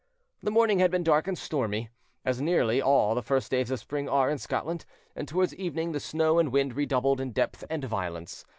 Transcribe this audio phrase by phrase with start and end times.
[0.41, 1.91] The morning had been dark and stormy,
[2.25, 4.83] as nearly all the first days of spring are in Scotland,
[5.15, 8.43] and towards evening the snow and wind redoubled in depth and violence.